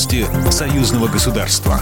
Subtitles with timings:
[0.00, 1.78] Новости союзного государства.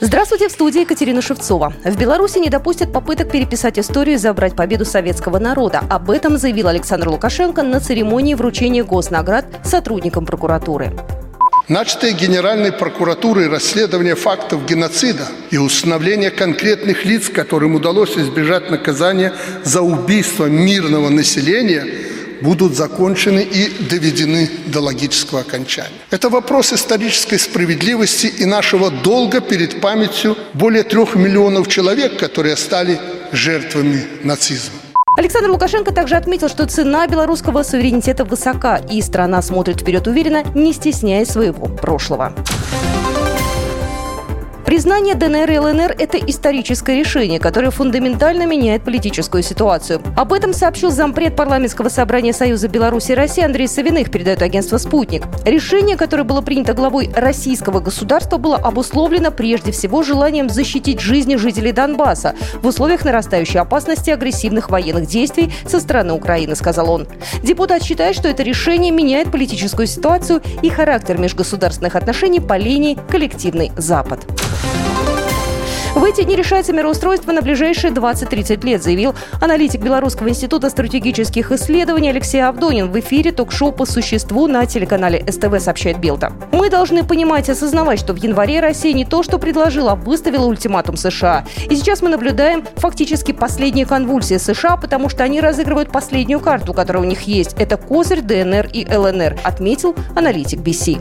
[0.00, 1.74] Здравствуйте, в студии Екатерина Шевцова.
[1.84, 5.82] В Беларуси не допустят попыток переписать историю и забрать победу советского народа.
[5.90, 10.94] Об этом заявил Александр Лукашенко на церемонии вручения госнаград сотрудникам прокуратуры.
[11.68, 19.82] Начатое Генеральной прокуратурой расследование фактов геноцида и установление конкретных лиц, которым удалось избежать наказания за
[19.82, 21.86] убийство мирного населения–
[22.42, 25.98] будут закончены и доведены до логического окончания.
[26.10, 32.98] Это вопрос исторической справедливости и нашего долга перед памятью более трех миллионов человек, которые стали
[33.32, 34.78] жертвами нацизма.
[35.16, 40.72] Александр Лукашенко также отметил, что цена белорусского суверенитета высока, и страна смотрит вперед уверенно, не
[40.72, 42.34] стесняясь своего прошлого.
[44.64, 50.00] Признание ДНР и ЛНР– это историческое решение, которое фундаментально меняет политическую ситуацию.
[50.16, 55.24] Об этом сообщил зампред парламентского собрания Союза Беларуси и России Андрей Савиных, передает агентство «Спутник».
[55.44, 61.72] Решение, которое было принято главой российского государства, было обусловлено прежде всего желанием защитить жизни жителей
[61.72, 67.06] Донбасса в условиях нарастающей опасности агрессивных военных действий со стороны Украины, сказал он.
[67.42, 73.70] Депутат считает, что это решение меняет политическую ситуацию и характер межгосударственных отношений по линии «Коллективный
[73.76, 74.24] Запад».
[76.04, 82.10] В эти дни решается мироустройство на ближайшие 20-30 лет, заявил аналитик Белорусского института стратегических исследований
[82.10, 86.30] Алексей Авдонин в эфире ток-шоу «По существу» на телеканале СТВ, сообщает Белта.
[86.52, 90.44] Мы должны понимать и осознавать, что в январе Россия не то что предложила, а выставила
[90.44, 91.46] ультиматум США.
[91.70, 97.02] И сейчас мы наблюдаем фактически последние конвульсии США, потому что они разыгрывают последнюю карту, которая
[97.02, 97.56] у них есть.
[97.58, 100.98] Это козырь ДНР и ЛНР, отметил аналитик BC.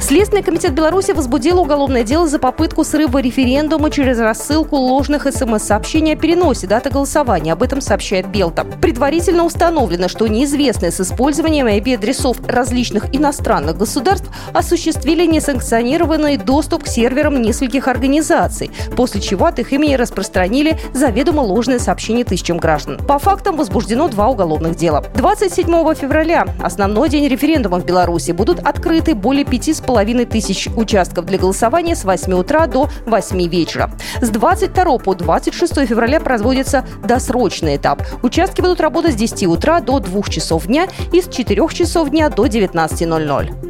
[0.00, 6.16] Следственный комитет Беларуси возбудил уголовное дело за попытку срыва референдума через рассылку ложных смс-сообщений о
[6.16, 7.52] переносе даты голосования.
[7.52, 8.64] Об этом сообщает Белта.
[8.64, 17.40] Предварительно установлено, что неизвестные с использованием IP-адресов различных иностранных государств осуществили несанкционированный доступ к серверам
[17.40, 22.98] нескольких организаций, после чего от их имени распространили заведомо ложные сообщения тысячам граждан.
[23.06, 25.04] По фактам возбуждено два уголовных дела.
[25.14, 31.24] 27 февраля, основной день референдума в Беларуси, будут открыты более пяти с половиной тысяч участков
[31.24, 33.90] для голосования с 8 утра до 8 вечера.
[34.20, 38.00] С 22 по 26 февраля производится досрочный этап.
[38.22, 42.28] Участки будут работать с 10 утра до 2 часов дня и с 4 часов дня
[42.28, 43.69] до 19.00.